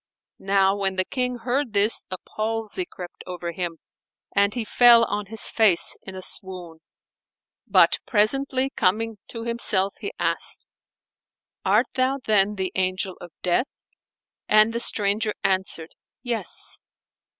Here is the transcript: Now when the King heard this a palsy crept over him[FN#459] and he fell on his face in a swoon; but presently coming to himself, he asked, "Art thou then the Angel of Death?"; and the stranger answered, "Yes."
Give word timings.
Now 0.39 0.75
when 0.75 0.95
the 0.95 1.05
King 1.05 1.37
heard 1.37 1.73
this 1.73 2.01
a 2.09 2.17
palsy 2.35 2.85
crept 2.87 3.23
over 3.27 3.53
him[FN#459] 3.53 3.77
and 4.35 4.53
he 4.55 4.63
fell 4.65 5.03
on 5.03 5.27
his 5.27 5.47
face 5.47 5.95
in 6.01 6.15
a 6.15 6.23
swoon; 6.23 6.79
but 7.67 7.99
presently 8.07 8.71
coming 8.75 9.19
to 9.27 9.43
himself, 9.43 9.93
he 9.99 10.11
asked, 10.17 10.65
"Art 11.63 11.85
thou 11.93 12.17
then 12.25 12.55
the 12.55 12.71
Angel 12.73 13.15
of 13.21 13.29
Death?"; 13.43 13.67
and 14.49 14.73
the 14.73 14.79
stranger 14.79 15.35
answered, 15.43 15.91
"Yes." 16.23 16.79